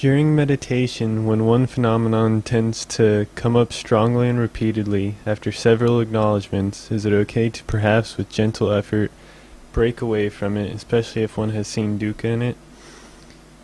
During 0.00 0.34
meditation, 0.34 1.26
when 1.26 1.44
one 1.44 1.66
phenomenon 1.66 2.40
tends 2.40 2.86
to 2.86 3.26
come 3.34 3.54
up 3.54 3.70
strongly 3.70 4.30
and 4.30 4.38
repeatedly 4.38 5.16
after 5.26 5.52
several 5.52 6.00
acknowledgments, 6.00 6.90
is 6.90 7.04
it 7.04 7.12
okay 7.12 7.50
to 7.50 7.62
perhaps 7.64 8.16
with 8.16 8.30
gentle 8.30 8.72
effort 8.72 9.12
break 9.74 10.00
away 10.00 10.30
from 10.30 10.56
it, 10.56 10.74
especially 10.74 11.22
if 11.22 11.36
one 11.36 11.50
has 11.50 11.68
seen 11.68 11.98
dukkha 11.98 12.24
in 12.24 12.40
it? 12.40 12.56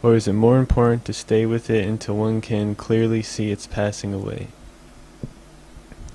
Or 0.02 0.14
is 0.14 0.28
it 0.28 0.34
more 0.34 0.58
important 0.58 1.06
to 1.06 1.14
stay 1.14 1.46
with 1.46 1.70
it 1.70 1.88
until 1.88 2.18
one 2.18 2.42
can 2.42 2.74
clearly 2.74 3.22
see 3.22 3.50
its 3.50 3.66
passing 3.66 4.12
away? 4.12 4.48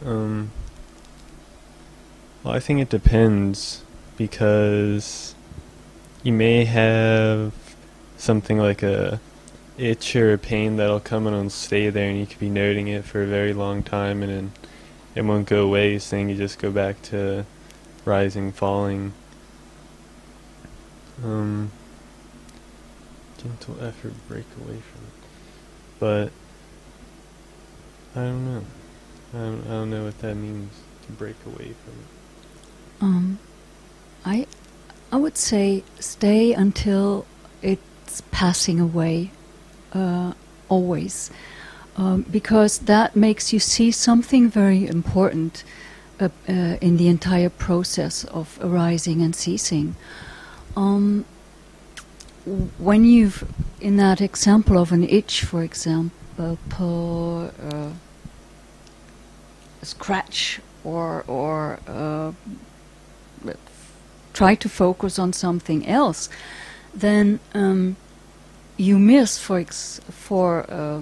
Um, 0.05 0.51
well, 2.43 2.53
I 2.53 2.59
think 2.59 2.79
it 2.79 2.89
depends 2.89 3.83
because 4.17 5.33
you 6.21 6.31
may 6.31 6.65
have 6.65 7.53
something 8.17 8.59
like 8.59 8.83
a 8.83 9.19
itch 9.81 10.15
or 10.15 10.33
a 10.33 10.37
pain 10.37 10.77
that'll 10.77 10.99
come 10.99 11.25
and 11.27 11.35
it'll 11.35 11.49
stay 11.49 11.89
there 11.89 12.09
and 12.09 12.19
you 12.19 12.25
could 12.25 12.39
be 12.39 12.49
noting 12.49 12.87
it 12.87 13.03
for 13.03 13.23
a 13.23 13.27
very 13.27 13.53
long 13.53 13.81
time 13.81 14.21
and 14.21 14.31
then 14.31 14.51
it 15.15 15.23
won't 15.23 15.47
go 15.47 15.63
away 15.63 15.97
then 15.97 16.29
you 16.29 16.35
just 16.35 16.59
go 16.59 16.71
back 16.71 17.01
to 17.01 17.45
rising 18.05 18.51
falling. 18.51 19.13
Um, 21.23 21.71
gentle 23.37 23.75
effort 23.81 24.13
break 24.27 24.45
away 24.59 24.79
from 24.79 25.01
it. 25.01 25.99
But 25.99 26.31
I 28.15 28.25
don't 28.25 28.45
know. 28.45 28.63
I 29.33 29.37
don't, 29.37 29.63
I 29.65 29.69
don't 29.69 29.89
know 29.89 30.05
what 30.05 30.19
that 30.19 30.35
means 30.35 30.73
to 31.05 31.11
break 31.13 31.35
away 31.45 31.73
from 31.83 31.93
it. 31.93 33.01
Um, 33.01 33.39
I, 34.25 34.47
I 35.11 35.17
would 35.17 35.37
say 35.37 35.83
stay 35.99 36.53
until 36.53 37.25
it's 37.61 38.21
passing 38.31 38.79
away, 38.79 39.31
uh, 39.93 40.33
always, 40.69 41.31
um, 41.97 42.25
because 42.31 42.79
that 42.79 43.15
makes 43.15 43.51
you 43.53 43.59
see 43.59 43.91
something 43.91 44.49
very 44.49 44.87
important 44.87 45.63
uh, 46.19 46.29
uh, 46.47 46.77
in 46.81 46.97
the 46.97 47.07
entire 47.07 47.49
process 47.49 48.25
of 48.25 48.59
arising 48.61 49.21
and 49.21 49.35
ceasing. 49.35 49.95
Um, 50.75 51.25
when 52.77 53.03
you've, 53.05 53.43
in 53.79 53.97
that 53.97 54.21
example 54.21 54.77
of 54.77 54.91
an 54.91 55.03
itch, 55.03 55.43
for 55.43 55.63
example, 55.63 56.11
uh, 56.39 57.89
a 59.81 59.85
scratch 59.85 60.59
or 60.83 61.23
or 61.27 61.79
uh, 61.87 62.31
try 64.33 64.55
to 64.55 64.69
focus 64.69 65.19
on 65.19 65.33
something 65.33 65.85
else, 65.87 66.29
then 66.93 67.39
um, 67.53 67.95
you 68.81 68.97
miss 68.97 69.37
for 69.37 69.59
ex- 69.59 70.01
for 70.09 70.65
uh, 70.69 71.01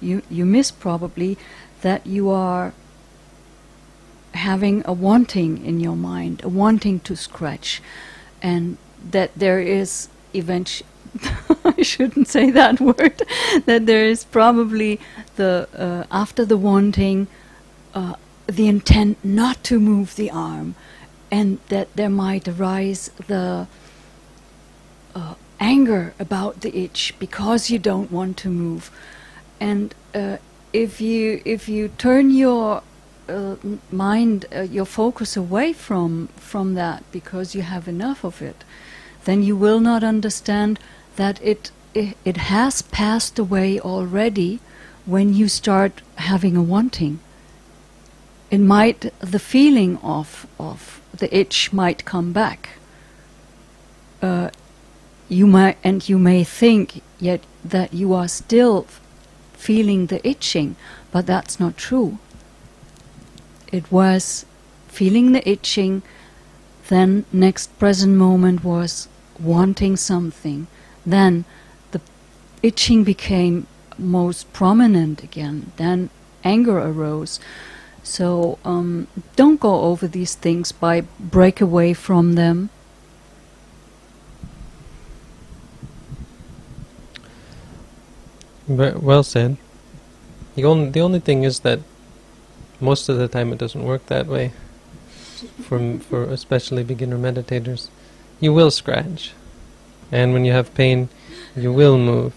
you 0.00 0.22
you 0.30 0.46
miss 0.46 0.70
probably 0.70 1.36
that 1.82 2.06
you 2.06 2.30
are 2.30 2.72
having 4.34 4.82
a 4.84 4.92
wanting 4.92 5.64
in 5.64 5.80
your 5.80 5.96
mind, 5.96 6.42
a 6.44 6.48
wanting 6.48 7.00
to 7.00 7.16
scratch, 7.16 7.82
and 8.40 8.76
that 9.10 9.30
there 9.36 9.60
is 9.60 10.08
eventually. 10.32 10.88
I 11.64 11.82
shouldn't 11.82 12.28
say 12.28 12.50
that 12.50 12.80
word. 12.80 13.22
that 13.66 13.86
there 13.86 14.04
is 14.04 14.24
probably 14.24 15.00
the 15.36 15.68
uh, 15.76 16.04
after 16.10 16.44
the 16.44 16.56
wanting, 16.56 17.26
uh, 17.94 18.14
the 18.46 18.68
intent 18.68 19.18
not 19.24 19.62
to 19.64 19.80
move 19.80 20.14
the 20.14 20.30
arm, 20.30 20.74
and 21.30 21.58
that 21.68 21.94
there 21.96 22.10
might 22.10 22.46
arise 22.48 23.10
the 23.26 23.66
uh, 25.14 25.34
anger 25.72 26.14
about 26.18 26.60
the 26.60 26.72
itch 26.84 27.14
because 27.18 27.70
you 27.70 27.78
don't 27.78 28.10
want 28.12 28.36
to 28.38 28.48
move, 28.48 28.90
and 29.60 29.94
uh, 30.14 30.36
if 30.72 31.00
you 31.00 31.40
if 31.44 31.68
you 31.68 31.88
turn 31.88 32.30
your 32.30 32.82
uh, 33.28 33.56
mind, 33.90 34.46
uh, 34.54 34.60
your 34.76 34.86
focus 34.86 35.36
away 35.36 35.72
from 35.72 36.28
from 36.36 36.74
that 36.74 37.02
because 37.12 37.54
you 37.54 37.62
have 37.62 37.88
enough 37.88 38.24
of 38.24 38.42
it, 38.42 38.64
then 39.24 39.42
you 39.42 39.56
will 39.56 39.80
not 39.80 40.02
understand 40.04 40.78
that 41.16 41.40
it 41.42 41.70
it, 41.94 42.36
has 42.36 42.82
passed 42.82 43.38
away 43.38 43.78
already 43.80 44.58
when 45.06 45.32
you 45.32 45.48
start 45.48 46.02
having 46.16 46.56
a 46.56 46.62
wanting 46.62 47.20
it 48.54 48.60
might 48.60 49.12
the 49.20 49.38
feeling 49.38 49.98
of 49.98 50.46
of 50.58 51.00
the 51.12 51.28
itch 51.36 51.72
might 51.72 52.04
come 52.04 52.32
back. 52.32 52.68
Uh, 54.22 54.50
you 55.34 55.46
might 55.46 55.76
and 55.82 56.08
you 56.08 56.18
may 56.18 56.44
think 56.44 57.02
yet 57.18 57.40
that 57.64 57.92
you 57.92 58.14
are 58.14 58.28
still 58.28 58.86
feeling 59.52 60.06
the 60.06 60.26
itching, 60.26 60.76
but 61.10 61.26
that's 61.26 61.58
not 61.58 61.76
true. 61.76 62.18
It 63.72 63.90
was 63.90 64.46
feeling 64.88 65.32
the 65.32 65.46
itching, 65.48 66.02
then 66.88 67.24
next 67.32 67.76
present 67.78 68.14
moment 68.14 68.62
was 68.62 69.08
wanting 69.40 69.96
something, 69.96 70.68
then 71.04 71.44
the 71.90 72.00
itching 72.62 73.02
became 73.02 73.66
most 73.98 74.52
prominent 74.52 75.22
again, 75.22 75.72
then 75.76 76.10
anger 76.44 76.78
arose. 76.78 77.40
So 78.02 78.58
um, 78.64 79.08
don't 79.34 79.58
go 79.58 79.80
over 79.80 80.06
these 80.06 80.34
things 80.34 80.70
by 80.70 81.00
break 81.18 81.60
away 81.60 81.94
from 81.94 82.34
them. 82.34 82.70
Well 88.76 89.22
said. 89.22 89.56
The 90.54 90.64
only 90.64 90.90
the 90.90 91.00
only 91.00 91.20
thing 91.20 91.44
is 91.44 91.60
that 91.60 91.80
most 92.80 93.08
of 93.08 93.18
the 93.18 93.28
time 93.28 93.52
it 93.52 93.58
doesn't 93.58 93.84
work 93.84 94.06
that 94.06 94.26
way. 94.26 94.52
For 95.62 95.98
for 95.98 96.24
especially 96.24 96.84
beginner 96.84 97.18
meditators, 97.18 97.88
you 98.40 98.52
will 98.52 98.70
scratch, 98.70 99.32
and 100.10 100.32
when 100.32 100.44
you 100.44 100.52
have 100.52 100.74
pain, 100.74 101.08
you 101.56 101.72
will 101.72 101.98
move, 101.98 102.32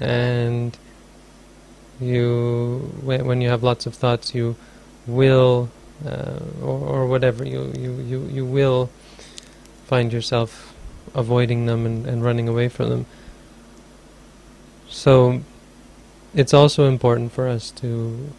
and 0.00 0.76
you 2.00 2.92
when 3.02 3.40
you 3.40 3.48
have 3.48 3.62
lots 3.62 3.86
of 3.86 3.94
thoughts, 3.94 4.34
you 4.34 4.56
will 5.06 5.70
uh, 6.04 6.40
or, 6.62 6.78
or 6.78 7.06
whatever 7.06 7.44
you, 7.44 7.72
you 7.78 7.92
you 8.00 8.28
you 8.32 8.44
will 8.44 8.90
find 9.86 10.12
yourself 10.12 10.74
avoiding 11.14 11.66
them 11.66 11.86
and, 11.86 12.06
and 12.06 12.24
running 12.24 12.48
away 12.48 12.68
from 12.68 12.90
them. 12.90 13.06
So 14.96 15.42
it's 16.34 16.54
also 16.54 16.88
important 16.88 17.30
for 17.32 17.48
us 17.48 17.70
to 17.82 18.32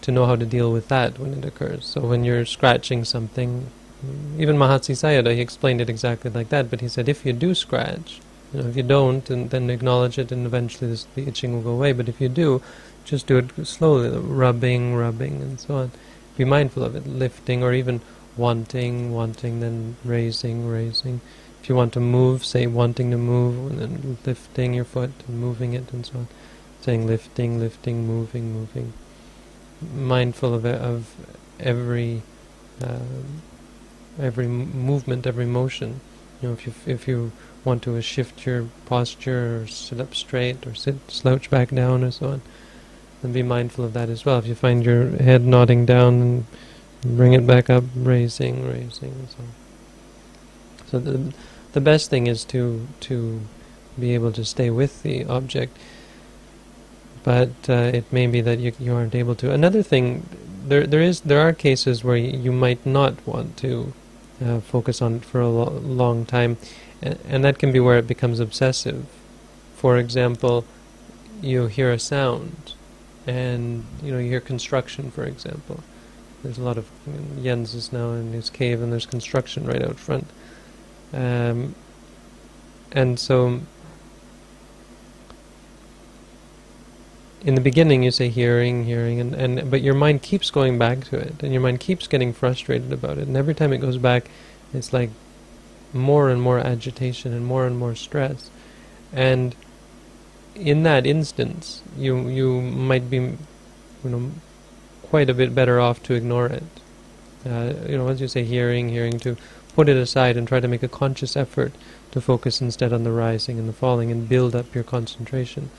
to 0.00 0.10
know 0.10 0.24
how 0.24 0.36
to 0.36 0.46
deal 0.46 0.72
with 0.72 0.88
that 0.88 1.18
when 1.18 1.34
it 1.34 1.44
occurs. 1.44 1.84
So 1.84 2.00
when 2.00 2.24
you're 2.24 2.46
scratching 2.46 3.04
something, 3.04 3.66
even 4.38 4.56
Mahasi 4.56 4.94
Sayadaw, 4.94 5.34
he 5.34 5.42
explained 5.42 5.82
it 5.82 5.90
exactly 5.90 6.30
like 6.30 6.48
that, 6.48 6.70
but 6.70 6.80
he 6.80 6.88
said 6.88 7.08
if 7.10 7.26
you 7.26 7.34
do 7.34 7.54
scratch, 7.54 8.20
you 8.52 8.62
know, 8.62 8.68
if 8.68 8.76
you 8.76 8.84
don't, 8.84 9.28
and 9.28 9.50
then 9.50 9.68
acknowledge 9.68 10.18
it, 10.18 10.32
and 10.32 10.46
eventually 10.46 10.88
this, 10.90 11.06
the 11.14 11.28
itching 11.28 11.52
will 11.52 11.62
go 11.62 11.72
away. 11.72 11.92
But 11.92 12.08
if 12.08 12.22
you 12.22 12.30
do, 12.30 12.62
just 13.04 13.26
do 13.26 13.36
it 13.38 13.66
slowly, 13.66 14.08
rubbing, 14.08 14.94
rubbing, 14.94 15.42
and 15.42 15.60
so 15.60 15.74
on. 15.74 15.90
Be 16.38 16.44
mindful 16.46 16.84
of 16.84 16.96
it, 16.96 17.06
lifting, 17.06 17.62
or 17.62 17.74
even 17.74 18.00
wanting, 18.38 19.12
wanting, 19.12 19.60
then 19.60 19.96
raising, 20.04 20.68
raising. 20.68 21.20
If 21.60 21.68
you 21.68 21.74
want 21.74 21.92
to 21.94 22.00
move, 22.00 22.44
say 22.44 22.66
wanting 22.66 23.10
to 23.10 23.18
move, 23.18 23.72
and 23.72 23.80
then 23.80 24.18
lifting 24.24 24.72
your 24.72 24.84
foot 24.84 25.10
and 25.26 25.38
moving 25.38 25.74
it, 25.74 25.92
and 25.92 26.06
so 26.06 26.18
on. 26.20 26.28
Saying 26.80 27.06
lifting, 27.06 27.58
lifting, 27.58 28.06
moving, 28.06 28.52
moving. 28.52 28.92
Mindful 29.94 30.54
of 30.54 30.64
of 30.64 31.14
every 31.58 32.22
um, 32.82 33.42
every 34.18 34.46
movement, 34.46 35.26
every 35.26 35.46
motion. 35.46 36.00
You 36.40 36.48
know, 36.48 36.54
if 36.54 36.66
you 36.66 36.72
if 36.86 37.08
you 37.08 37.32
want 37.64 37.82
to 37.82 37.96
uh, 37.96 38.00
shift 38.00 38.46
your 38.46 38.68
posture, 38.86 39.62
or 39.62 39.66
sit 39.66 40.00
up 40.00 40.14
straight, 40.14 40.66
or 40.66 40.74
sit 40.74 40.96
slouch 41.08 41.50
back 41.50 41.70
down, 41.70 42.04
or 42.04 42.12
so 42.12 42.28
on, 42.28 42.42
then 43.22 43.32
be 43.32 43.42
mindful 43.42 43.84
of 43.84 43.92
that 43.94 44.08
as 44.08 44.24
well. 44.24 44.38
If 44.38 44.46
you 44.46 44.54
find 44.54 44.84
your 44.84 45.10
head 45.16 45.44
nodding 45.44 45.84
down, 45.84 46.14
and 46.22 46.46
bring 47.02 47.32
it 47.32 47.46
back 47.46 47.70
up, 47.70 47.84
raising, 47.96 48.66
raising, 48.66 49.28
so. 49.28 49.44
So 50.90 50.98
the 50.98 51.32
the 51.72 51.80
best 51.80 52.10
thing 52.10 52.26
is 52.26 52.44
to 52.46 52.86
to 53.00 53.40
be 53.98 54.14
able 54.14 54.32
to 54.32 54.44
stay 54.44 54.70
with 54.70 55.02
the 55.02 55.24
object, 55.26 55.76
but 57.24 57.50
uh, 57.68 57.90
it 57.94 58.12
may 58.12 58.26
be 58.26 58.40
that 58.40 58.58
you 58.58 58.72
you 58.78 58.94
aren't 58.94 59.14
able 59.14 59.34
to. 59.36 59.52
Another 59.52 59.82
thing, 59.82 60.26
there 60.66 60.86
there 60.86 61.02
is 61.02 61.20
there 61.20 61.40
are 61.40 61.52
cases 61.52 62.04
where 62.04 62.16
you 62.16 62.52
might 62.52 62.84
not 62.86 63.14
want 63.26 63.56
to 63.58 63.92
uh, 64.44 64.60
focus 64.60 65.02
on 65.02 65.16
it 65.16 65.24
for 65.24 65.40
a 65.40 65.48
lo- 65.48 65.80
long 65.84 66.24
time, 66.24 66.56
and, 67.02 67.18
and 67.28 67.44
that 67.44 67.58
can 67.58 67.72
be 67.72 67.80
where 67.80 67.98
it 67.98 68.06
becomes 68.06 68.40
obsessive. 68.40 69.06
For 69.76 69.98
example, 69.98 70.64
you 71.42 71.66
hear 71.66 71.92
a 71.92 71.98
sound, 71.98 72.74
and 73.26 73.84
you 74.02 74.10
know 74.12 74.18
you 74.18 74.30
hear 74.30 74.40
construction, 74.40 75.10
for 75.10 75.24
example. 75.24 75.82
There's 76.42 76.58
a 76.58 76.62
lot 76.62 76.78
of 76.78 76.88
Jens 77.42 77.74
is 77.74 77.92
now 77.92 78.12
in 78.12 78.32
his 78.32 78.50
cave, 78.50 78.80
and 78.80 78.92
there's 78.92 79.06
construction 79.06 79.66
right 79.66 79.82
out 79.82 79.98
front. 79.98 80.26
Um, 81.12 81.74
and 82.92 83.18
so 83.18 83.60
in 87.42 87.54
the 87.54 87.60
beginning 87.60 88.02
you 88.02 88.10
say 88.10 88.28
hearing, 88.28 88.84
hearing, 88.84 89.20
and, 89.20 89.34
and 89.34 89.70
but 89.70 89.82
your 89.82 89.94
mind 89.94 90.22
keeps 90.22 90.50
going 90.50 90.78
back 90.78 91.04
to 91.04 91.16
it, 91.16 91.42
and 91.42 91.52
your 91.52 91.62
mind 91.62 91.80
keeps 91.80 92.06
getting 92.06 92.32
frustrated 92.32 92.92
about 92.92 93.18
it, 93.18 93.26
and 93.28 93.36
every 93.36 93.54
time 93.54 93.72
it 93.72 93.78
goes 93.78 93.98
back, 93.98 94.30
it's 94.72 94.92
like 94.92 95.10
more 95.92 96.30
and 96.30 96.42
more 96.42 96.58
agitation 96.58 97.32
and 97.32 97.46
more 97.46 97.66
and 97.66 97.78
more 97.78 97.94
stress, 97.94 98.50
and 99.12 99.54
in 100.54 100.82
that 100.82 101.06
instance, 101.06 101.82
you 101.96 102.28
you 102.28 102.60
might 102.60 103.08
be, 103.08 103.16
you 103.16 103.38
know, 104.04 104.30
quite 105.08 105.30
a 105.30 105.34
bit 105.34 105.54
better 105.54 105.80
off 105.80 106.02
to 106.04 106.14
ignore 106.14 106.46
it. 106.46 106.62
Uh, 107.46 107.72
you 107.88 107.96
know, 107.96 108.08
as 108.08 108.20
you 108.20 108.28
say, 108.28 108.44
hearing, 108.44 108.88
hearing, 108.88 109.18
to 109.20 109.36
put 109.74 109.88
it 109.88 109.96
aside 109.96 110.36
and 110.36 110.46
try 110.46 110.60
to 110.60 110.68
make 110.68 110.82
a 110.82 110.88
conscious 110.88 111.36
effort 111.36 111.72
to 112.10 112.20
focus 112.20 112.60
instead 112.60 112.92
on 112.92 113.04
the 113.04 113.12
rising 113.12 113.58
and 113.58 113.68
the 113.68 113.72
falling 113.72 114.10
and 114.10 114.28
build 114.28 114.54
up 114.54 114.74
your 114.74 114.84
concentration. 114.84 115.70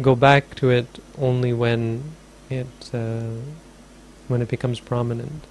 Go 0.00 0.14
back 0.14 0.54
to 0.56 0.70
it 0.70 0.98
only 1.18 1.52
when 1.52 2.12
it 2.50 2.90
uh, 2.92 3.40
when 4.28 4.42
it 4.42 4.48
becomes 4.48 4.80
prominent. 4.80 5.44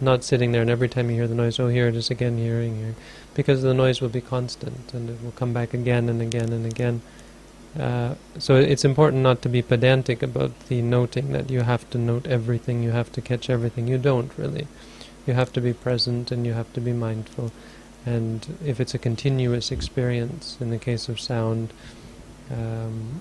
Not 0.00 0.22
sitting 0.22 0.52
there 0.52 0.62
and 0.62 0.70
every 0.70 0.88
time 0.88 1.10
you 1.10 1.16
hear 1.16 1.26
the 1.26 1.34
noise, 1.34 1.58
oh, 1.58 1.66
here 1.66 1.88
it 1.88 1.96
is 1.96 2.08
again, 2.08 2.38
hearing, 2.38 2.76
here, 2.76 2.94
because 3.34 3.62
the 3.62 3.74
noise 3.74 4.00
will 4.00 4.08
be 4.08 4.20
constant 4.20 4.94
and 4.94 5.10
it 5.10 5.20
will 5.22 5.32
come 5.32 5.52
back 5.52 5.74
again 5.74 6.08
and 6.08 6.22
again 6.22 6.52
and 6.52 6.64
again. 6.64 7.02
Uh, 7.78 8.14
so 8.38 8.54
it's 8.54 8.84
important 8.84 9.22
not 9.22 9.42
to 9.42 9.48
be 9.48 9.62
pedantic 9.62 10.22
about 10.22 10.58
the 10.68 10.80
noting 10.82 11.32
that 11.32 11.50
you 11.50 11.62
have 11.62 11.88
to 11.90 11.98
note 11.98 12.26
everything, 12.26 12.82
you 12.82 12.90
have 12.90 13.12
to 13.12 13.20
catch 13.20 13.50
everything. 13.50 13.88
You 13.88 13.98
don't 13.98 14.32
really. 14.36 14.66
You 15.26 15.34
have 15.34 15.52
to 15.52 15.60
be 15.60 15.72
present 15.72 16.30
and 16.32 16.46
you 16.46 16.54
have 16.54 16.72
to 16.72 16.80
be 16.80 16.92
mindful. 16.92 17.52
And 18.06 18.56
if 18.64 18.80
it's 18.80 18.94
a 18.94 18.98
continuous 18.98 19.70
experience, 19.70 20.56
in 20.60 20.70
the 20.70 20.78
case 20.78 21.08
of 21.08 21.20
sound, 21.20 21.72
um, 22.50 23.20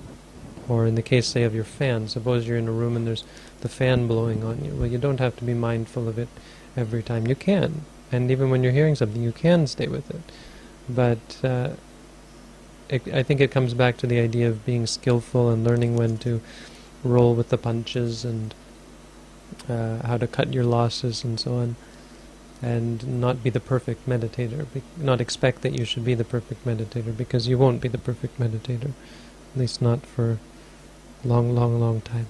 or 0.69 0.85
in 0.85 0.95
the 0.95 1.01
case, 1.01 1.27
say, 1.27 1.43
of 1.43 1.53
your 1.53 1.63
fan, 1.63 2.07
suppose 2.07 2.47
you're 2.47 2.57
in 2.57 2.67
a 2.67 2.71
room 2.71 2.95
and 2.95 3.05
there's 3.07 3.25
the 3.61 3.69
fan 3.69 4.07
blowing 4.07 4.43
on 4.43 4.63
you. 4.63 4.71
Well, 4.71 4.87
you 4.87 4.97
don't 4.97 5.19
have 5.19 5.35
to 5.37 5.43
be 5.43 5.53
mindful 5.53 6.07
of 6.07 6.17
it 6.17 6.29
every 6.75 7.03
time. 7.03 7.27
You 7.27 7.35
can. 7.35 7.85
And 8.11 8.31
even 8.31 8.49
when 8.49 8.63
you're 8.63 8.71
hearing 8.71 8.95
something, 8.95 9.21
you 9.21 9.31
can 9.31 9.67
stay 9.67 9.87
with 9.87 10.09
it. 10.09 10.21
But 10.89 11.43
uh, 11.43 11.69
I 12.89 13.23
think 13.23 13.41
it 13.41 13.51
comes 13.51 13.73
back 13.73 13.97
to 13.97 14.07
the 14.07 14.19
idea 14.19 14.49
of 14.49 14.65
being 14.65 14.87
skillful 14.87 15.49
and 15.49 15.63
learning 15.63 15.97
when 15.97 16.17
to 16.19 16.41
roll 17.03 17.35
with 17.35 17.49
the 17.49 17.57
punches 17.57 18.23
and 18.23 18.53
uh, 19.69 20.05
how 20.07 20.17
to 20.17 20.27
cut 20.27 20.53
your 20.53 20.63
losses 20.63 21.23
and 21.23 21.39
so 21.39 21.55
on 21.55 21.75
and 22.61 23.21
not 23.21 23.43
be 23.43 23.49
the 23.49 23.59
perfect 23.59 24.07
meditator, 24.07 24.65
be, 24.73 24.81
not 24.97 25.21
expect 25.21 25.61
that 25.61 25.77
you 25.77 25.85
should 25.85 26.03
be 26.03 26.15
the 26.15 26.23
perfect 26.23 26.65
meditator, 26.65 27.15
because 27.15 27.47
you 27.47 27.57
won't 27.57 27.81
be 27.81 27.87
the 27.87 27.97
perfect 27.97 28.39
meditator, 28.39 28.91
at 29.53 29.59
least 29.59 29.81
not 29.81 30.05
for 30.05 30.39
long, 31.23 31.53
long, 31.53 31.79
long 31.79 32.01
time. 32.01 32.27